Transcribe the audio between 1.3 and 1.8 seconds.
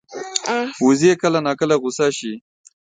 ناکله